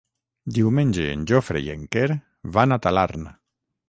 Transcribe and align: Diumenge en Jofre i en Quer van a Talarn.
Diumenge 0.53 1.03
en 1.17 1.25
Jofre 1.31 1.61
i 1.67 1.69
en 1.73 1.83
Quer 1.97 2.07
van 2.57 2.77
a 2.77 2.81
Talarn. 2.87 3.29